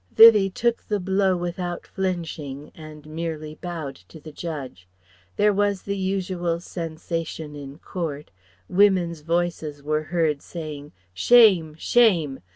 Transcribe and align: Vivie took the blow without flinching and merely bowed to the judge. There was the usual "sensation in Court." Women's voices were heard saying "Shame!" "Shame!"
Vivie 0.15 0.49
took 0.49 0.81
the 0.87 0.99
blow 0.99 1.37
without 1.37 1.85
flinching 1.85 2.71
and 2.73 3.05
merely 3.05 3.53
bowed 3.53 3.95
to 3.95 4.19
the 4.19 4.31
judge. 4.31 4.87
There 5.35 5.53
was 5.53 5.83
the 5.83 5.95
usual 5.95 6.59
"sensation 6.59 7.55
in 7.55 7.77
Court." 7.77 8.31
Women's 8.67 9.21
voices 9.21 9.83
were 9.83 10.05
heard 10.05 10.41
saying 10.41 10.91
"Shame!" 11.13 11.75
"Shame!" 11.77 12.39